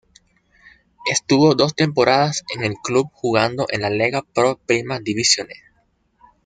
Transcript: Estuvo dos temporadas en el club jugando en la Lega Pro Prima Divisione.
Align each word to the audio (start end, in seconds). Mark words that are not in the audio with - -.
Estuvo 1.11 1.53
dos 1.53 1.75
temporadas 1.75 2.43
en 2.55 2.63
el 2.63 2.73
club 2.83 3.11
jugando 3.13 3.67
en 3.69 3.83
la 3.83 3.91
Lega 3.91 4.23
Pro 4.33 4.57
Prima 4.65 4.99
Divisione. 4.99 5.53